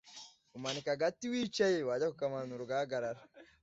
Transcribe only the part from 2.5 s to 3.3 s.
ugahagarara.